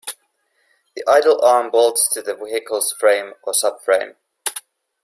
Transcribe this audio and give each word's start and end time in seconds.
The 0.95 1.03
idler 1.07 1.39
arm 1.45 1.69
bolts 1.69 2.09
to 2.13 2.23
the 2.23 2.33
vehicle's 2.33 2.91
frame 2.91 3.33
or 3.43 3.53
subframe. 3.53 4.15